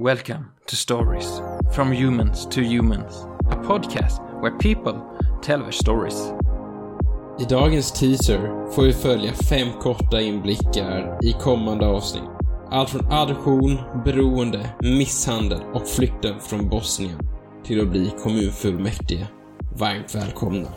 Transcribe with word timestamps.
Welcome 0.00 0.44
to 0.66 0.76
Stories 0.76 1.40
from 1.74 1.92
Humans 1.92 2.46
to 2.46 2.60
Humans, 2.60 3.26
a 3.50 3.56
podcast 3.56 4.20
where 4.40 4.58
people 4.58 5.02
tell 5.42 5.58
their 5.58 5.72
stories. 5.72 6.32
I 7.40 7.44
dagens 7.44 7.92
teaser 7.92 8.70
får 8.70 8.82
vi 8.82 8.92
följa 8.92 9.32
fem 9.32 9.68
korta 9.80 10.20
inblickar 10.20 11.18
i 11.24 11.32
kommande 11.32 11.86
avsnitt. 11.86 12.30
Allt 12.70 12.90
från 12.90 13.12
adoption, 13.12 13.78
beroende, 14.04 14.70
misshandel 14.80 15.62
och 15.74 15.88
flykten 15.88 16.40
från 16.40 16.68
Bosnien 16.68 17.18
till 17.64 17.80
att 17.80 17.88
bli 17.88 18.12
kommunfullmäktige. 18.22 19.26
Varmt 19.78 20.14
välkomna. 20.14 20.68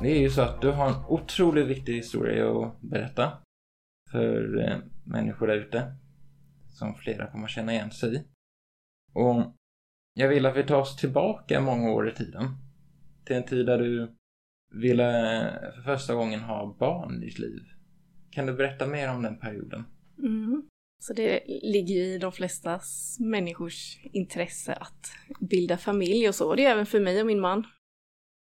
Det 0.00 0.10
är 0.16 0.20
ju 0.20 0.30
så 0.30 0.42
att 0.42 0.60
du 0.60 0.70
har 0.70 0.88
en 0.88 1.04
otroligt 1.08 1.66
viktig 1.66 1.94
historia 1.94 2.50
att 2.50 2.80
berätta 2.80 3.32
för 4.12 4.64
eh, 4.68 4.76
människor 5.04 5.46
där 5.46 5.56
ute 5.56 5.92
som 6.78 6.94
flera 6.94 7.30
kommer 7.30 7.48
känna 7.48 7.72
igen 7.72 7.90
sig 7.90 8.16
i. 8.16 8.24
Och 9.12 9.52
jag 10.14 10.28
vill 10.28 10.46
att 10.46 10.56
vi 10.56 10.62
tar 10.62 10.80
oss 10.80 10.96
tillbaka 10.96 11.60
många 11.60 11.90
år 11.90 12.08
i 12.08 12.14
tiden. 12.14 12.44
Till 13.24 13.36
en 13.36 13.44
tid 13.44 13.66
där 13.66 13.78
du 13.78 14.16
ville 14.70 15.36
eh, 15.36 15.74
för 15.74 15.82
första 15.82 16.14
gången 16.14 16.40
ha 16.40 16.76
barn 16.78 17.22
i 17.22 17.26
ditt 17.26 17.38
liv. 17.38 17.62
Kan 18.30 18.46
du 18.46 18.52
berätta 18.52 18.86
mer 18.86 19.10
om 19.10 19.22
den 19.22 19.38
perioden? 19.38 19.84
Mm. 20.18 20.68
Så 21.02 21.12
det 21.12 21.44
ligger 21.46 21.94
ju 21.94 22.02
i 22.02 22.18
de 22.18 22.32
flesta 22.32 22.80
människors 23.18 23.98
intresse 24.12 24.74
att 24.74 25.10
bilda 25.40 25.76
familj 25.78 26.28
och 26.28 26.34
så. 26.34 26.54
Det 26.54 26.64
är 26.64 26.70
även 26.70 26.86
för 26.86 27.00
mig 27.00 27.20
och 27.20 27.26
min 27.26 27.40
man. 27.40 27.66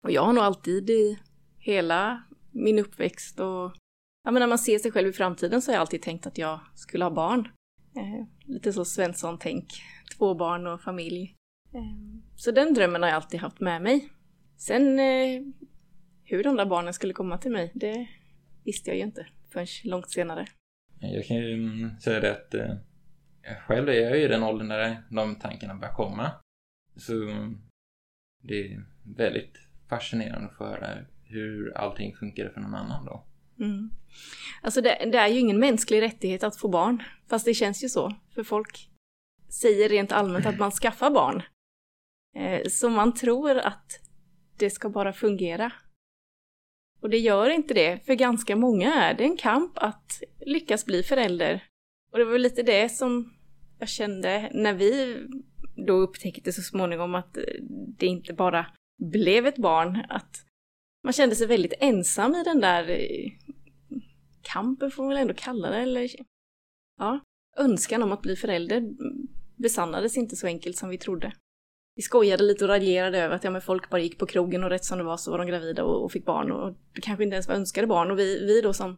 Och 0.04 0.12
jag 0.12 0.22
har 0.22 0.34
nog 0.34 0.44
alltid 0.44 0.90
i 0.90 1.20
hela 1.58 2.24
min 2.52 2.80
uppväxt 2.80 3.40
och 3.40 3.72
ja, 4.24 4.32
men 4.32 4.34
när 4.34 4.48
man 4.48 4.60
ser 4.60 4.80
sig 4.80 4.92
själv 4.92 5.08
i 5.08 5.14
framtiden 5.14 5.62
så 5.62 5.72
har 5.72 5.74
jag 5.74 5.82
alltid 5.82 6.02
tänkt 6.02 6.28
att 6.28 6.38
jag 6.38 6.60
skulle 6.76 7.06
ha 7.06 7.12
barn. 7.12 7.48
Eh, 7.96 8.26
lite 8.46 8.74
så 8.74 8.86
Svensson-tänk. 8.86 9.66
Två 10.18 10.34
barn 10.34 10.68
och 10.68 10.82
familj. 10.82 11.36
Ehm, 11.74 12.22
så 12.36 12.52
den 12.52 12.74
drömmen 12.74 13.02
har 13.02 13.10
jag 13.10 13.16
alltid 13.16 13.40
haft 13.40 13.60
med 13.60 13.82
mig. 13.82 14.10
Sen 14.58 15.00
eh, 15.00 15.42
hur 16.24 16.44
de 16.44 16.56
där 16.56 16.66
barnen 16.66 16.94
skulle 16.94 17.14
komma 17.14 17.38
till 17.38 17.52
mig, 17.52 17.72
det 17.74 18.08
visste 18.64 18.90
jag 18.90 18.98
ju 18.98 19.04
inte 19.04 19.28
förrän 19.50 19.68
långt 19.84 20.12
senare. 20.12 20.46
Jag 21.00 21.26
kan 21.26 21.38
ju 21.38 21.54
mm, 21.54 22.00
säga 22.00 22.20
det 22.20 22.32
att 22.32 22.54
eh, 22.54 22.76
själv 23.68 23.90
är 23.90 23.94
jag 23.94 24.18
ju 24.18 24.24
i 24.24 24.28
den 24.28 24.44
åldern 24.44 24.68
där 24.68 25.04
de 25.10 25.36
tankarna 25.36 25.76
börjar 25.76 25.94
komma. 25.94 26.32
Så 26.96 27.14
mm, 27.14 27.62
det 28.42 28.74
är 28.74 28.86
väldigt 29.16 29.58
fascinerande 29.90 30.50
att 30.50 30.58
få 30.58 30.66
höra 30.66 30.98
hur 31.24 31.78
allting 31.78 32.16
funkar 32.16 32.50
för 32.50 32.62
någon 32.62 32.76
annan 32.76 33.06
då. 33.06 33.24
Mm. 33.62 33.90
Alltså 34.62 34.82
det, 34.82 35.10
det, 35.12 35.18
är 35.18 35.28
ju 35.28 35.40
ingen 35.40 35.60
mänsklig 35.60 36.02
rättighet 36.02 36.44
att 36.44 36.58
få 36.58 36.68
barn, 36.68 37.04
fast 37.30 37.46
det 37.46 37.54
känns 37.54 37.84
ju 37.84 37.90
så. 37.90 38.16
För 38.36 38.44
folk 38.44 38.90
säger 39.50 39.90
rent 39.90 40.12
allmänt 40.12 40.46
att 40.46 40.60
man 40.60 40.72
skaffar 40.72 41.12
barn. 41.12 41.44
Eh, 42.36 42.68
så 42.70 42.90
man 42.90 43.14
tror 43.14 43.58
att 43.58 44.00
det 44.58 44.70
ska 44.70 44.90
bara 44.90 45.14
fungera. 45.14 45.72
Och 47.02 47.10
det 47.10 47.18
gör 47.18 47.50
inte 47.50 47.74
det. 47.74 48.06
För 48.06 48.14
ganska 48.14 48.56
många 48.56 48.94
är 48.94 49.14
det 49.14 49.24
en 49.24 49.38
kamp 49.38 49.72
att 49.76 50.24
lyckas 50.46 50.86
bli 50.86 51.04
förälder. 51.04 51.64
Och 52.12 52.18
det 52.18 52.26
var 52.26 52.38
lite 52.38 52.64
det 52.64 52.90
som 52.90 53.34
jag 53.80 53.90
kände 53.90 54.50
när 54.54 54.74
vi 54.74 55.18
då 55.88 55.94
upptäckte 55.94 56.54
så 56.54 56.62
småningom 56.62 57.16
att 57.16 57.38
det 57.98 58.06
inte 58.06 58.34
bara 58.34 58.66
blev 58.98 59.48
ett 59.48 59.58
barn, 59.58 60.06
att 60.10 60.46
man 61.04 61.14
kände 61.14 61.36
sig 61.36 61.48
väldigt 61.48 61.74
ensam 61.80 62.36
i 62.36 62.44
den 62.44 62.62
där 62.62 62.90
eh, 62.90 63.32
kampen 64.42 64.92
får 64.92 65.04
man 65.04 65.10
väl 65.10 65.22
ändå 65.22 65.34
kalla 65.34 65.70
det, 65.70 65.78
eller 65.78 66.10
ja, 66.98 67.20
önskan 67.58 68.04
om 68.04 68.12
att 68.12 68.22
bli 68.22 68.36
förälder 68.36 68.84
besannades 69.56 70.18
inte 70.18 70.36
så 70.36 70.48
enkelt 70.48 70.78
som 70.78 70.90
vi 70.90 70.98
trodde. 70.98 71.34
Vi 71.96 72.02
skojade 72.02 72.44
lite 72.44 72.66
och 72.66 72.70
raljerade 72.70 73.20
över 73.20 73.36
att 73.36 73.44
ja, 73.44 73.50
men 73.50 73.62
folk 73.62 73.90
bara 73.90 74.02
gick 74.02 74.18
på 74.18 74.26
krogen 74.26 74.64
och 74.64 74.70
rätt 74.70 74.86
som 74.86 74.98
det 74.98 75.04
var 75.04 75.18
så 75.18 75.32
var 75.32 75.38
de 75.38 75.48
gravida 75.48 75.84
och, 75.84 76.04
och 76.04 76.12
fick 76.12 76.26
barn 76.26 76.52
och 76.52 76.74
det 76.94 77.02
kanske 77.02 77.24
inte 77.24 77.34
ens 77.34 77.48
var 77.48 77.56
önskade 77.56 77.88
barn 77.88 78.12
och 78.12 78.20
vi, 78.20 78.46
vi 78.46 78.62
då 78.62 78.74
som, 78.74 78.98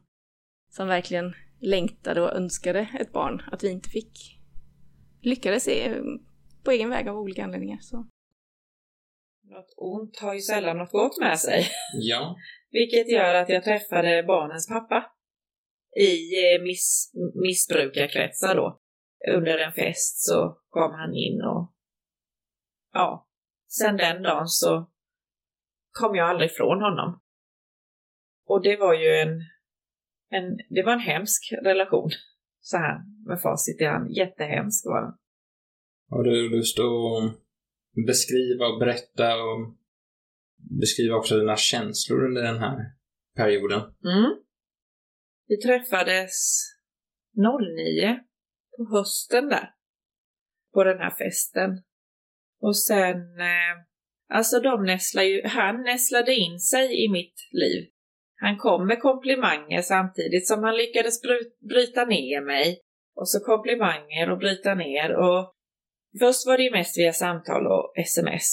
som 0.72 0.88
verkligen 0.88 1.34
längtade 1.60 2.22
och 2.22 2.36
önskade 2.36 2.90
ett 3.00 3.12
barn, 3.12 3.42
att 3.52 3.64
vi 3.64 3.70
inte 3.70 3.90
fick 3.90 4.40
lyckades 5.22 5.64
se 5.64 5.88
eh, 5.88 6.04
på 6.64 6.72
egen 6.72 6.90
väg 6.90 7.08
av 7.08 7.18
olika 7.18 7.44
anledningar. 7.44 7.80
Så. 7.82 8.08
Något 9.44 9.74
ont 9.78 10.20
har 10.20 10.34
ju 10.34 10.40
sällan 10.40 10.78
något 10.78 10.92
gott 10.92 11.20
med 11.20 11.40
sig. 11.40 11.68
Ja. 11.94 12.36
Vilket 12.72 13.12
gör 13.12 13.34
att 13.34 13.50
jag 13.50 13.64
träffade 13.64 14.24
barnens 14.24 14.68
pappa 14.68 15.12
i 16.00 16.46
eh, 16.46 16.62
miss, 16.64 17.12
missbrukarkretsar 17.44 18.56
då. 18.56 18.80
Under 19.36 19.58
en 19.58 19.74
fest 19.74 20.26
så 20.26 20.58
kom 20.70 20.92
han 20.92 21.14
in 21.14 21.42
och 21.42 21.74
ja, 22.94 23.28
sen 23.68 23.98
den 23.98 24.24
dagen 24.24 24.48
så 24.48 24.90
kom 25.92 26.16
jag 26.16 26.30
aldrig 26.30 26.52
ifrån 26.52 26.82
honom. 26.82 27.22
Och 28.46 28.64
det 28.64 28.78
var 28.78 28.94
ju 28.94 29.10
en, 29.10 29.42
en, 30.30 30.58
det 30.70 30.84
var 30.84 30.94
en 30.94 31.00
hemsk 31.00 31.54
relation. 31.64 32.10
Så 32.60 32.78
här 32.78 33.02
med 33.28 33.42
facit 33.42 33.82
i 33.82 33.86
hand. 33.86 34.12
Jättehemsk 34.12 34.86
var 34.86 35.02
den. 35.02 35.14
Har 36.10 36.24
du 36.24 36.50
lust 36.50 36.80
att 36.80 37.43
beskriva 38.08 38.66
och 38.68 38.80
berätta 38.80 39.36
och 39.44 39.76
beskriva 40.80 41.16
också 41.16 41.38
dina 41.38 41.58
känslor 41.58 42.26
under 42.26 42.42
den 42.42 42.58
här 42.58 42.78
perioden? 43.36 43.82
Mm. 44.06 44.44
Vi 45.48 45.58
träffades 45.58 46.62
09 47.36 48.20
på 48.78 48.98
hösten 48.98 49.50
där. 49.50 49.70
På 50.74 50.84
den 50.84 50.98
här 50.98 51.16
festen. 51.18 51.70
Och 52.62 52.78
sen, 52.78 53.40
eh, 53.40 53.76
alltså 54.30 54.60
de 54.60 54.84
nästlade 54.84 55.28
ju, 55.28 55.48
han 55.48 55.82
nästlade 55.82 56.36
in 56.36 56.60
sig 56.60 57.06
i 57.06 57.10
mitt 57.10 57.50
liv. 57.52 57.90
Han 58.36 58.58
kom 58.58 58.88
med 58.88 59.02
komplimanger 59.02 59.82
samtidigt 59.82 60.48
som 60.48 60.64
han 60.64 60.76
lyckades 60.76 61.22
bryta 61.70 62.06
ner 62.06 62.46
mig. 62.46 62.80
Och 63.16 63.30
så 63.30 63.40
komplimanger 63.40 64.32
och 64.32 64.38
bryta 64.38 64.76
ner 64.76 65.16
och 65.16 65.56
först 66.20 66.48
var 66.48 66.58
det 66.58 66.64
ju 66.64 66.72
mest 66.72 66.98
via 66.98 67.14
samtal 67.14 67.68
och 67.68 67.94
sms. 67.96 68.50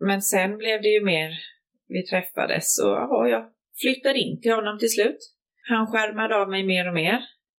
Men 0.00 0.22
sen 0.22 0.56
blev 0.58 0.82
det 0.82 0.88
ju 0.88 1.04
mer, 1.04 1.30
vi 1.88 2.06
träffades 2.06 2.78
och 2.78 2.90
ja, 2.90 3.28
jag 3.28 3.44
flyttade 3.80 4.18
in 4.18 4.40
till 4.40 4.52
honom 4.52 4.78
till 4.78 4.92
slut. 4.92 5.18
Han 5.68 5.86
skärmade 5.86 6.36
av 6.36 6.50
mig 6.50 6.66
mer 6.66 6.88
och 6.88 6.94
mer. 6.94 7.14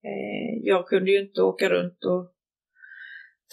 Eh, 0.04 0.52
jag 0.62 0.86
kunde 0.86 1.10
ju 1.10 1.20
inte 1.20 1.42
åka 1.42 1.68
runt 1.68 2.04
och 2.04 2.32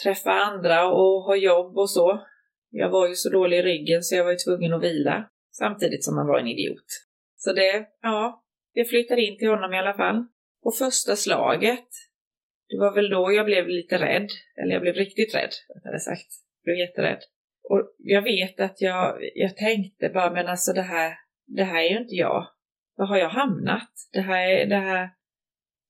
träffa 0.04 0.32
andra 0.32 0.88
och 0.88 1.24
ha 1.24 1.36
jobb 1.36 1.78
och 1.78 1.90
så. 1.90 2.22
Jag 2.70 2.90
var 2.90 3.08
ju 3.08 3.16
så 3.16 3.30
dålig 3.30 3.58
i 3.58 3.62
ryggen 3.62 4.04
så 4.04 4.16
jag 4.16 4.24
var 4.24 4.32
ju 4.32 4.38
tvungen 4.38 4.74
att 4.74 4.84
vila 4.84 5.30
samtidigt 5.52 6.04
som 6.04 6.16
man 6.16 6.28
var 6.28 6.40
en 6.40 6.48
idiot. 6.48 6.86
Så 7.36 7.54
det, 7.54 7.86
ja, 8.02 8.44
jag 8.74 8.90
flyttade 8.90 9.22
in 9.22 9.38
till 9.38 9.50
honom 9.50 9.74
i 9.74 9.78
alla 9.78 9.94
fall. 9.94 10.26
Och 10.64 10.76
första 10.76 11.16
slaget, 11.16 11.88
det 12.74 12.80
var 12.80 12.94
väl 12.96 13.10
då 13.10 13.32
jag 13.32 13.46
blev 13.46 13.68
lite 13.68 13.98
rädd, 13.98 14.30
eller 14.58 14.74
jag 14.74 14.82
blev 14.82 14.96
riktigt 14.96 15.36
rädd, 15.36 15.50
rättare 15.76 16.00
sagt. 16.00 16.28
Jag 16.62 16.64
blev 16.64 16.78
jätterädd. 16.78 17.20
Och 17.70 17.96
jag 17.98 18.22
vet 18.22 18.60
att 18.60 18.82
jag, 18.82 19.18
jag 19.36 19.58
tänkte 19.58 20.10
bara, 20.10 20.32
men 20.32 20.48
alltså 20.48 20.74
det 20.74 20.82
här, 20.82 21.14
det 21.48 21.64
här 21.64 21.84
är 21.84 21.90
ju 21.90 21.98
inte 21.98 22.16
jag. 22.16 22.48
Var 22.96 23.06
har 23.06 23.18
jag 23.18 23.30
hamnat? 23.30 23.90
Det 24.14 24.22
här, 24.22 24.66
det 24.66 24.76
här, 24.76 25.10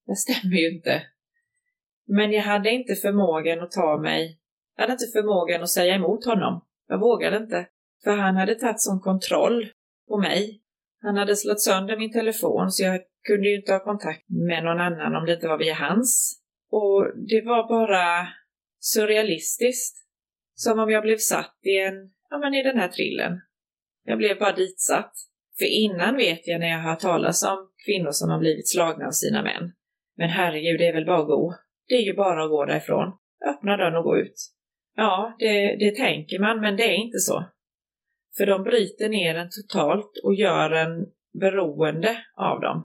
det 0.07 0.15
stämmer 0.15 0.55
ju 0.55 0.75
inte. 0.75 1.03
Men 2.07 2.31
jag 2.31 2.41
hade 2.41 2.69
inte 2.69 2.95
förmågan 2.95 3.59
att 3.59 3.71
ta 3.71 3.97
mig, 3.97 4.39
jag 4.75 4.81
hade 4.81 4.93
inte 4.93 5.11
förmågan 5.13 5.63
att 5.63 5.69
säga 5.69 5.95
emot 5.95 6.25
honom. 6.25 6.65
Jag 6.87 6.99
vågade 6.99 7.37
inte. 7.37 7.67
För 8.03 8.11
han 8.11 8.35
hade 8.35 8.55
tagit 8.55 8.81
sån 8.81 8.99
kontroll 8.99 9.67
på 10.07 10.17
mig. 10.17 10.61
Han 11.01 11.17
hade 11.17 11.35
slagit 11.35 11.61
sönder 11.61 11.97
min 11.97 12.11
telefon 12.11 12.71
så 12.71 12.83
jag 12.83 13.01
kunde 13.27 13.49
ju 13.49 13.55
inte 13.55 13.73
ha 13.73 13.79
kontakt 13.79 14.29
med 14.29 14.63
någon 14.63 14.79
annan 14.79 15.15
om 15.15 15.25
det 15.25 15.33
inte 15.33 15.47
var 15.47 15.57
via 15.57 15.73
hans. 15.73 16.42
Och 16.77 17.07
det 17.15 17.41
var 17.41 17.67
bara 17.67 18.27
surrealistiskt. 18.79 19.95
Som 20.55 20.79
om 20.79 20.89
jag 20.89 21.03
blev 21.03 21.17
satt 21.17 21.59
i 21.61 21.77
en, 21.77 22.11
ja 22.29 22.37
men 22.37 22.53
i 22.53 22.63
den 22.63 22.77
här 22.77 22.87
trillen. 22.87 23.41
Jag 24.03 24.17
blev 24.17 24.39
bara 24.39 24.55
ditsatt. 24.55 25.13
För 25.57 25.65
innan 25.65 26.15
vet 26.15 26.47
jag 26.47 26.59
när 26.59 26.67
jag 26.67 26.79
har 26.79 26.95
talat 26.95 27.35
om 27.43 27.69
kvinnor 27.85 28.11
som 28.11 28.29
har 28.29 28.39
blivit 28.39 28.69
slagna 28.69 29.05
av 29.07 29.11
sina 29.11 29.43
män. 29.43 29.71
Men 30.17 30.29
herregud, 30.29 30.79
det 30.79 30.87
är 30.87 30.93
väl 30.93 31.05
bara 31.05 31.21
att 31.21 31.27
gå. 31.27 31.55
Det 31.87 31.95
är 31.95 32.01
ju 32.01 32.13
bara 32.13 32.43
att 32.43 32.49
gå 32.49 32.65
därifrån. 32.65 33.13
Öppna 33.49 33.77
dörren 33.77 33.95
och 33.95 34.03
gå 34.03 34.17
ut. 34.17 34.35
Ja, 34.95 35.35
det, 35.39 35.75
det 35.75 35.95
tänker 35.95 36.39
man, 36.39 36.61
men 36.61 36.77
det 36.77 36.83
är 36.83 36.95
inte 36.95 37.19
så. 37.19 37.45
För 38.37 38.45
de 38.45 38.63
bryter 38.63 39.09
ner 39.09 39.35
en 39.35 39.49
totalt 39.49 40.11
och 40.23 40.35
gör 40.35 40.71
en 40.71 41.05
beroende 41.39 42.17
av 42.35 42.61
dem. 42.61 42.83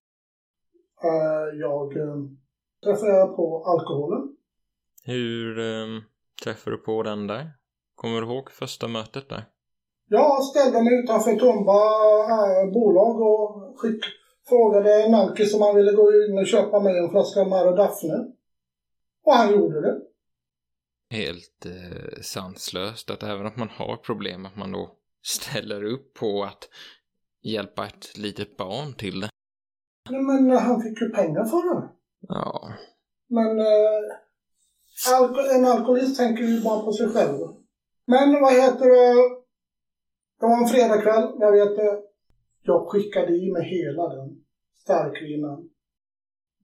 Eh, 1.05 1.59
jag 1.59 1.97
eh, 1.97 2.17
uh, 2.87 2.91
träffade 2.95 3.27
på 3.27 3.65
alkoholen. 3.65 4.37
Hur 5.05 5.59
uh, 5.59 6.03
träffade 6.45 6.77
du 6.77 6.83
på 6.83 7.03
den 7.03 7.27
där? 7.27 7.51
Kommer 7.95 8.21
du 8.21 8.27
ihåg 8.27 8.51
första 8.51 8.89
mötet 8.89 9.29
där? 9.29 9.45
Jag 10.09 10.45
ställde 10.45 10.83
mig 10.83 10.95
utanför 11.05 11.37
Tumba 11.37 11.81
äh, 12.31 12.73
bolag 12.73 13.21
och 13.21 13.79
skick, 13.79 14.05
frågade 14.49 15.09
Nalkis 15.09 15.55
om 15.55 15.63
han 15.63 15.77
ville 15.77 15.93
gå 15.93 16.13
in 16.13 16.39
och 16.39 16.47
köpa 16.47 16.81
mig 16.81 16.99
en 16.99 17.11
flaska 17.11 17.45
Maro 17.45 17.77
Daphne. 17.77 18.27
Och 19.25 19.33
han 19.33 19.53
gjorde 19.53 19.81
det. 19.81 20.01
helt 21.11 21.67
eh, 21.67 22.21
sanslöst 22.23 23.11
att 23.11 23.23
även 23.23 23.47
om 23.47 23.53
man 23.57 23.69
har 23.69 23.97
problem 23.97 24.47
att 24.47 24.57
man 24.57 24.73
då 24.73 24.91
ställer 25.23 25.85
upp 25.85 26.15
på 26.15 26.43
att 26.45 26.69
hjälpa 27.43 27.87
ett 27.87 28.19
litet 28.19 28.57
barn 28.57 28.95
till 28.95 29.21
det. 29.21 29.29
Nej, 30.11 30.23
men 30.23 30.51
eh, 30.51 30.59
han 30.59 30.83
fick 30.83 31.01
ju 31.01 31.11
pengar 31.11 31.45
för 31.45 31.75
det. 31.75 31.89
Ja, 32.21 32.73
Men 33.29 33.59
eh, 33.59 35.57
en 35.57 35.65
alkoholist 35.65 36.17
tänker 36.17 36.43
ju 36.43 36.63
bara 36.63 36.85
på 36.85 36.93
sig 36.93 37.09
själv. 37.09 37.39
Men 38.07 38.41
vad 38.43 38.53
heter 38.53 38.87
det? 38.87 39.39
Det 40.41 40.47
var 40.47 40.63
en 40.63 40.69
fredagkväll. 40.69 41.37
Jag 41.39 41.53
vet 41.53 41.77
det. 41.77 42.03
Jag 42.63 42.89
skickade 42.89 43.37
i 43.37 43.53
mig 43.53 43.65
hela 43.65 44.09
den 44.09 44.45
starkvinan. 44.83 45.71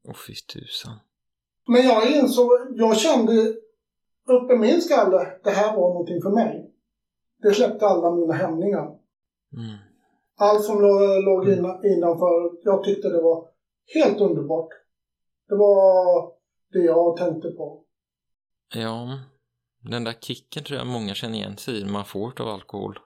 och 0.08 0.16
fy 0.26 0.34
tusan. 0.34 0.92
Men 1.66 1.82
jag 1.82 2.10
insåg, 2.10 2.50
jag 2.70 2.96
kände 2.96 3.32
uppe 4.28 4.54
i 4.54 4.58
min 4.58 4.80
skalle, 4.80 5.26
det 5.44 5.50
här 5.50 5.76
var 5.76 5.88
någonting 5.88 6.22
för 6.22 6.30
mig. 6.30 6.70
Det 7.42 7.54
släppte 7.54 7.86
alla 7.86 8.10
mina 8.10 8.32
hämningar. 8.32 8.84
Mm. 9.52 9.76
Allt 10.36 10.64
som 10.64 10.82
låg, 10.82 11.24
låg 11.24 11.48
inna, 11.48 11.80
innanför, 11.84 12.64
jag 12.64 12.84
tyckte 12.84 13.08
det 13.08 13.22
var 13.22 13.48
helt 13.94 14.20
underbart. 14.20 14.68
Det 15.48 15.54
var 15.54 16.32
det 16.72 16.78
jag 16.78 17.16
tänkte 17.16 17.50
på. 17.50 17.84
Ja, 18.74 19.18
den 19.90 20.04
där 20.04 20.12
kicken 20.12 20.64
tror 20.64 20.78
jag 20.78 20.86
många 20.86 21.14
känner 21.14 21.38
igen 21.38 21.56
sig 21.56 21.80
i 21.80 21.84
man 21.84 22.04
får 22.04 22.40
av 22.40 22.48
alkohol. 22.48 22.98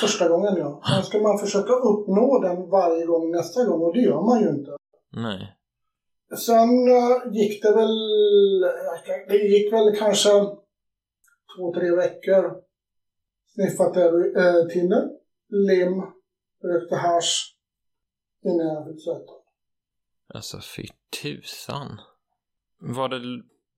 Första 0.00 0.28
gången 0.28 0.56
ja. 0.56 0.82
Sen 0.88 1.02
ska 1.02 1.18
man 1.18 1.38
försöka 1.38 1.72
uppnå 1.72 2.40
den 2.42 2.70
varje 2.70 3.06
gång 3.06 3.30
nästa 3.30 3.64
gång 3.64 3.82
och 3.82 3.94
det 3.94 4.00
gör 4.00 4.22
man 4.22 4.40
ju 4.40 4.48
inte. 4.48 4.76
Nej. 5.12 5.56
Sen 6.46 6.88
eh, 6.88 7.32
gick 7.32 7.62
det 7.62 7.72
väl, 7.72 8.60
det 9.28 9.36
gick 9.36 9.72
väl 9.72 9.96
kanske 9.96 10.30
två, 11.56 11.74
tre 11.74 11.96
veckor. 11.96 12.62
Sniffat 13.54 13.96
äh, 13.96 14.66
tinner, 14.72 15.08
lim, 15.48 16.02
rökte 16.64 16.96
hasch 16.96 17.56
innan 18.44 18.66
jag 18.66 18.86
fick 18.86 19.04
söta. 19.04 19.32
Alltså 20.34 20.58
fy 20.76 20.88
tusan. 21.22 22.00
Var 22.80 23.08
det 23.08 23.20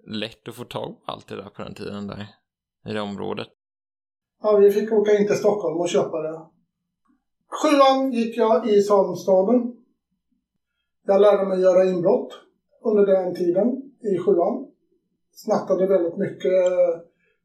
lätt 0.07 0.49
att 0.49 0.55
få 0.55 0.65
tag 0.65 1.05
på 1.05 1.13
allt 1.13 1.29
det 1.29 1.37
där 1.37 1.49
på 1.49 1.63
den 1.63 1.75
tiden 1.75 2.07
där? 2.07 2.27
I 2.87 2.93
det 2.93 3.01
området? 3.01 3.49
Ja, 4.43 4.57
vi 4.57 4.71
fick 4.71 4.93
åka 4.93 5.13
in 5.13 5.27
till 5.27 5.37
Stockholm 5.37 5.81
och 5.81 5.89
köpa 5.89 6.23
det. 6.23 6.47
Sjuan 7.49 8.13
gick 8.13 8.37
jag 8.37 8.71
i 8.71 8.83
Salmstaden. 8.83 9.77
Jag 11.07 11.21
lärde 11.21 11.49
mig 11.49 11.61
göra 11.61 11.85
inbrott 11.85 12.33
under 12.85 13.07
den 13.07 13.35
tiden 13.35 13.67
i 14.01 14.19
sjuan. 14.19 14.67
Snattade 15.33 15.87
väldigt 15.87 16.17
mycket, 16.17 16.53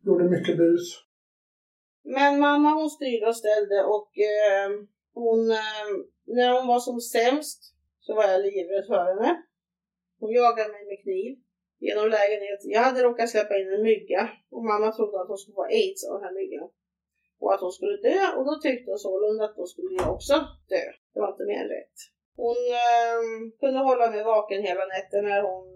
gjorde 0.05 0.29
mycket 0.29 0.57
bus. 0.57 1.03
Men 2.03 2.39
mamma 2.39 2.73
hon 2.73 2.89
styrde 2.89 3.27
och 3.27 3.35
ställde 3.35 3.83
och 3.83 4.17
eh, 4.17 4.69
hon, 5.13 5.51
eh, 5.51 5.87
när 6.25 6.53
hon 6.53 6.67
var 6.67 6.79
som 6.79 7.01
sämst 7.01 7.75
så 7.99 8.15
var 8.15 8.23
jag 8.23 8.41
livrädd 8.41 8.85
för 8.87 9.05
henne. 9.05 9.43
Hon 10.23 10.33
jagade 10.41 10.69
mig 10.75 10.85
med 10.91 10.99
kniv 11.05 11.31
genom 11.85 12.05
lägenheten. 12.17 12.69
Jag 12.75 12.83
hade 12.87 13.03
råkat 13.03 13.29
släppa 13.29 13.53
in 13.59 13.73
en 13.73 13.83
mygga 13.89 14.21
och 14.55 14.63
mamma 14.71 14.87
trodde 14.91 15.21
att 15.21 15.31
hon 15.31 15.37
skulle 15.41 15.59
få 15.61 15.65
aids 15.79 16.01
av 16.07 16.13
den 16.15 16.23
här 16.27 16.35
myggan. 16.41 16.67
Och 17.41 17.53
att 17.53 17.63
hon 17.65 17.71
skulle 17.77 17.97
dö 18.09 18.21
och 18.37 18.45
då 18.45 18.53
tyckte 18.59 18.91
hon 18.91 19.03
sålunda 19.07 19.43
att 19.45 19.55
då 19.55 19.65
skulle 19.65 19.95
jag 19.99 20.13
också 20.15 20.35
dö. 20.73 20.85
Det 21.13 21.19
var 21.19 21.31
inte 21.31 21.45
mer 21.49 21.59
än 21.63 21.73
rätt. 21.77 21.97
Hon 22.43 22.59
eh, 22.83 23.19
kunde 23.61 23.79
hålla 23.89 24.05
mig 24.11 24.23
vaken 24.23 24.61
hela 24.69 24.85
natten 24.93 25.23
när 25.29 25.41
hon 25.49 25.67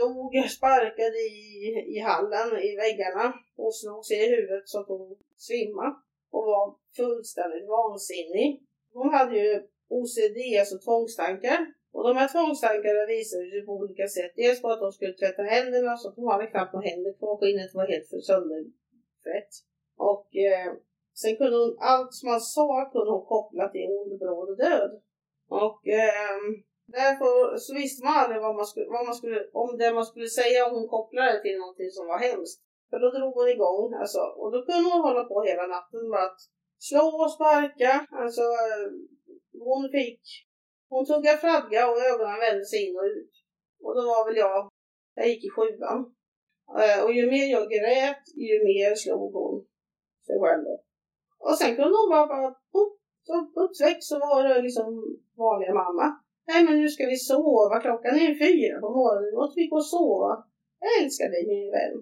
dog, 0.00 0.32
sparkade 0.56 1.20
i, 1.38 1.46
i 1.94 1.98
hallen, 2.08 2.48
i 2.68 2.70
väggarna 2.82 3.26
och 3.56 3.74
slog 3.76 4.04
sig 4.04 4.16
i 4.24 4.30
huvudet 4.34 4.68
så 4.68 4.80
att 4.80 4.88
hon 4.88 5.16
svimmade 5.36 5.94
och 6.34 6.44
var 6.52 6.64
fullständigt 6.96 7.68
vansinnig. 7.68 8.48
Hon 8.92 9.08
hade 9.14 9.36
ju 9.38 9.52
OCD, 9.88 10.38
alltså 10.60 10.78
tvångstankar. 10.78 11.58
Och 11.96 12.04
de 12.08 12.12
här 12.20 12.28
tvångstankarna 12.34 13.02
visade 13.14 13.50
sig 13.50 13.62
på 13.66 13.72
olika 13.80 14.06
sätt. 14.16 14.32
Dels 14.42 14.62
på 14.62 14.68
att 14.70 14.84
hon 14.84 14.92
skulle 14.92 15.12
tvätta 15.12 15.42
händerna 15.42 15.96
så 15.96 16.10
de 16.10 16.20
hon 16.20 16.32
hade 16.32 16.46
knappt 16.46 16.72
några 16.72 16.88
händer 16.88 17.12
kvar. 17.18 17.36
Skinnet 17.36 17.74
var 17.74 17.86
helt 17.92 18.08
för 18.12 18.20
sönderfrätt. 18.30 19.52
Och 20.10 20.28
eh, 20.46 20.70
sen 21.20 21.36
kunde 21.36 21.56
hon, 21.62 21.76
allt 21.92 22.14
som 22.14 22.26
man 22.30 22.40
sa 22.40 22.90
kunde 22.92 23.10
hon 23.10 23.26
koppla 23.34 23.68
till 23.68 23.86
ond, 23.98 24.18
bråd 24.18 24.48
och 24.52 24.56
död. 24.56 24.92
Och 25.64 25.80
eh, 25.88 26.40
Därför 26.86 27.56
så 27.64 27.74
visste 27.74 28.04
man 28.04 28.16
aldrig 28.16 28.40
vad 28.42 28.56
man 28.56 28.66
skulle, 28.66 28.86
vad 28.96 29.06
man 29.06 29.14
skulle, 29.14 29.38
om 29.52 29.70
det 29.78 29.94
man 29.98 30.06
skulle 30.06 30.28
säga 30.40 30.66
om 30.66 30.74
hon 30.76 30.88
kopplade 30.88 31.32
det 31.32 31.42
till 31.42 31.58
någonting 31.58 31.90
som 31.90 32.06
var 32.06 32.18
hemskt. 32.18 32.60
För 32.90 32.98
då 33.00 33.08
drog 33.10 33.34
hon 33.34 33.48
igång 33.48 33.94
alltså, 34.00 34.22
och 34.40 34.52
då 34.52 34.58
kunde 34.66 34.90
hon 34.90 35.00
hålla 35.08 35.24
på 35.24 35.42
hela 35.42 35.66
natten 35.66 36.08
med 36.10 36.22
att 36.28 36.40
slå 36.78 37.06
och 37.24 37.32
sparka. 37.32 38.06
Alltså 38.22 38.44
eh, 38.64 38.86
hon 39.68 39.82
fick, 39.96 40.22
hon 40.88 41.06
tuggade 41.06 41.38
fradga 41.38 41.80
och 41.90 41.98
ögonen 42.10 42.40
vände 42.44 42.64
sig 42.66 42.80
in 42.86 42.96
och 43.00 43.08
ut. 43.16 43.34
Och 43.84 43.94
då 43.96 44.02
var 44.12 44.26
väl 44.26 44.36
jag, 44.36 44.70
jag 45.14 45.28
gick 45.28 45.44
i 45.44 45.50
sjuan. 45.56 46.00
Eh, 46.80 46.98
och 47.04 47.12
ju 47.18 47.30
mer 47.30 47.46
jag 47.56 47.66
grät, 47.74 48.24
ju 48.48 48.56
mer 48.70 48.94
slog 48.94 49.32
hon 49.40 49.56
sig 50.26 50.36
själv. 50.42 50.66
Och 51.38 51.58
sen 51.58 51.76
kunde 51.76 51.96
hon 52.00 52.10
bara, 52.14 52.26
bara 52.26 52.54
så 53.26 53.32
uppväxt 53.64 54.08
så 54.08 54.18
var 54.18 54.48
det 54.48 54.62
liksom 54.62 54.86
vanliga 55.36 55.74
mamma. 55.74 56.06
Nej 56.48 56.64
men 56.64 56.74
nu 56.80 56.88
ska 56.88 57.06
vi 57.06 57.16
sova, 57.16 57.80
klockan 57.80 58.14
är 58.14 58.34
fyra 58.46 58.80
på 58.80 58.90
morgonen, 58.98 59.24
nu 59.30 59.36
måste 59.40 59.60
vi 59.60 59.66
gå 59.66 59.76
och 59.76 59.92
sova. 59.96 60.32
Jag 60.80 60.90
älskar 61.02 61.28
dig 61.34 61.44
min 61.52 61.70
vän. 61.76 61.96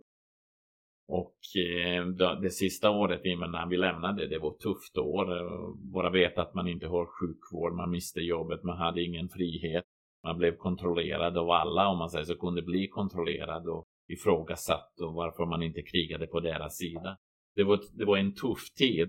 Och 1.14 1.38
eh, 1.56 2.06
det 2.42 2.50
sista 2.50 2.90
året 2.90 3.24
innan 3.24 3.68
vi 3.68 3.76
lämnade, 3.76 4.26
det 4.26 4.38
var 4.38 4.50
ett 4.50 4.60
tufft 4.60 4.98
år. 4.98 5.36
Eh, 5.36 5.74
bara 5.76 6.10
veta 6.10 6.42
att 6.42 6.54
man 6.54 6.68
inte 6.68 6.86
har 6.86 7.06
sjukvård, 7.06 7.74
man 7.74 7.90
miste 7.90 8.20
jobbet, 8.20 8.62
man 8.62 8.76
hade 8.76 9.02
ingen 9.02 9.28
frihet. 9.28 9.84
Man 10.24 10.38
blev 10.38 10.56
kontrollerad 10.56 11.38
av 11.38 11.50
alla, 11.50 11.88
om 11.88 11.98
man 11.98 12.10
säger 12.10 12.24
så, 12.24 12.36
kunde 12.36 12.62
bli 12.62 12.88
kontrollerad 12.88 13.68
och 13.68 13.84
ifrågasatt 14.08 15.00
och 15.00 15.14
varför 15.14 15.46
man 15.46 15.62
inte 15.62 15.82
krigade 15.82 16.26
på 16.26 16.40
deras 16.40 16.76
sida. 16.76 17.16
Det 17.56 17.64
var, 17.64 17.80
det 17.92 18.04
var 18.04 18.16
en 18.16 18.34
tuff 18.34 18.70
tid. 18.78 19.08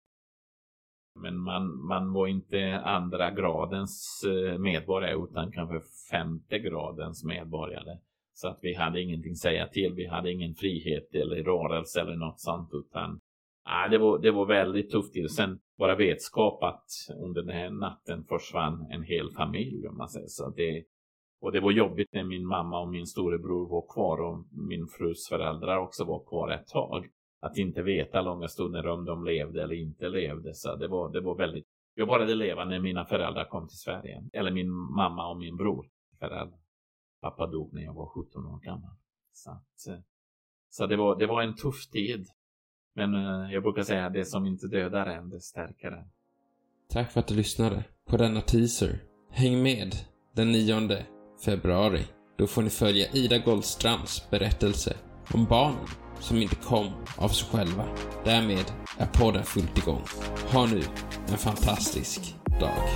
Men 1.20 1.38
man, 1.38 1.86
man 1.86 2.14
var 2.14 2.28
inte 2.28 2.80
andra 2.80 3.32
gradens 3.32 4.24
eh, 4.28 4.58
medborgare 4.58 5.24
utan 5.24 5.52
kanske 5.52 5.82
femte 6.12 6.60
gradens 6.60 7.24
medborgare. 7.24 7.98
Så 8.38 8.48
att 8.48 8.60
vi 8.62 8.74
hade 8.74 9.02
ingenting 9.02 9.32
att 9.32 9.38
säga 9.38 9.68
till. 9.68 9.94
Vi 9.94 10.08
hade 10.08 10.32
ingen 10.32 10.56
frihet 10.56 11.16
eller 11.16 11.44
rörelse 11.44 12.02
eller 12.02 12.16
något 12.16 12.40
sånt 12.40 12.70
utan 12.74 13.20
ah, 13.64 13.88
det, 13.88 13.98
var, 13.98 14.20
det 14.20 14.32
var 14.32 14.46
väldigt 14.46 14.92
tufft 14.92 15.14
Och 15.24 15.32
Sen 15.32 15.60
bara 15.78 15.96
vetskap 15.96 16.64
att 16.64 16.86
under 17.24 17.42
den 17.42 17.56
här 17.56 17.70
natten 17.70 18.24
försvann 18.24 18.88
en 18.92 19.04
hel 19.04 19.32
familj 19.32 19.88
om 19.88 19.98
man 19.98 20.10
säger 20.10 20.28
så. 20.28 20.50
Det, 20.50 20.84
och 21.42 21.52
det 21.52 21.60
var 21.60 21.72
jobbigt 21.72 22.14
när 22.14 22.24
min 22.24 22.48
mamma 22.48 22.82
och 22.82 22.90
min 22.90 23.06
storebror 23.06 23.70
var 23.70 23.86
kvar 23.94 24.22
och 24.22 24.46
min 24.70 24.88
frus 24.88 25.28
föräldrar 25.30 25.78
också 25.78 26.04
var 26.04 26.24
kvar 26.26 26.52
ett 26.52 26.68
tag. 26.68 27.08
Att 27.42 27.58
inte 27.58 27.82
veta 27.82 28.22
långa 28.22 28.48
stunder 28.48 28.88
om 28.88 29.06
de 29.06 29.26
levde 29.26 29.64
eller 29.64 29.76
inte 29.76 30.10
levde. 30.10 30.54
Så 30.54 30.76
det 30.76 30.88
var, 30.88 31.12
det 31.12 31.22
var 31.22 31.36
väldigt... 31.36 31.66
Jag 31.96 32.08
började 32.08 32.36
leva 32.36 32.66
när 32.66 32.80
mina 32.80 33.06
föräldrar 33.06 33.46
kom 33.46 33.68
till 33.68 33.78
Sverige. 33.78 34.24
Eller 34.34 34.52
min 34.52 34.70
mamma 34.72 35.30
och 35.30 35.38
min 35.38 35.56
bror 35.56 35.88
föräldrar. 36.20 36.65
Pappa 37.26 37.48
dog 37.48 37.74
när 37.74 37.82
jag 37.82 37.94
var 37.94 38.06
17 38.06 38.46
år 38.46 38.60
gammal. 38.60 38.92
Så, 39.34 39.52
att, 39.52 39.88
eh, 39.88 40.00
så 40.70 40.88
det, 40.88 40.98
var, 40.98 41.20
det 41.20 41.28
var 41.28 41.42
en 41.42 41.56
tuff 41.56 41.90
tid. 41.90 42.28
Men 42.96 43.14
eh, 43.16 43.54
jag 43.54 43.64
brukar 43.64 43.84
säga 43.84 44.10
det 44.10 44.26
som 44.26 44.46
inte 44.46 44.68
dödar 44.68 45.06
en, 45.06 45.30
det 45.30 45.42
stärker 45.42 45.92
en. 45.92 46.08
Tack 46.90 47.12
för 47.12 47.20
att 47.20 47.28
du 47.28 47.36
lyssnade 47.36 47.84
på 48.06 48.18
denna 48.18 48.42
teaser. 48.42 49.00
Häng 49.30 49.64
med 49.64 49.96
den 50.36 50.52
9 50.52 51.06
februari. 51.46 52.06
Då 52.38 52.48
får 52.48 52.62
ni 52.62 52.70
följa 52.70 53.12
Ida 53.12 53.38
Goldstrands 53.38 54.30
berättelse 54.30 54.98
om 55.34 55.46
barnen 55.46 55.88
som 56.20 56.38
inte 56.38 56.56
kom 56.56 56.92
av 57.18 57.30
sig 57.30 57.50
själva. 57.52 57.86
Därmed 58.26 58.72
är 58.98 59.08
podden 59.08 59.44
fullt 59.44 59.78
igång. 59.78 60.04
Ha 60.54 60.66
nu 60.66 60.82
en 61.28 61.38
fantastisk 61.38 62.36
dag. 62.60 62.90